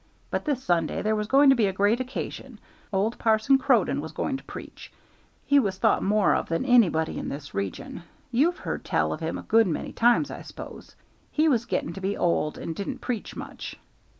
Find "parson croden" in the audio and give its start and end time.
3.19-4.01